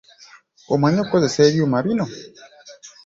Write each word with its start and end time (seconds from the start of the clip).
Omanyi 0.73 0.99
okukozesa 1.01 1.39
ebyuma 1.47 1.77
bino? 1.85 2.05